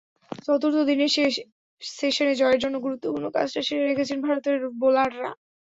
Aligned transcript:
চতুর্থ 0.45 0.77
দিনের 0.89 1.11
শেষ 1.15 1.33
সেশনে 1.81 2.33
জয়ের 2.35 2.61
জন্য 2.63 2.75
গুরুত্বপূর্ণ 2.85 3.25
কাজটা 3.35 3.61
সেরে 3.67 3.83
রেখেছেন 3.85 4.17
ভারতের 4.25 4.57
বোলাররা। 4.81 5.29